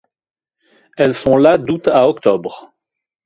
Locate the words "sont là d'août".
1.13-1.87